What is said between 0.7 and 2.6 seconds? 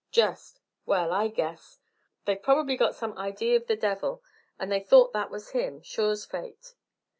Well, I guess! They've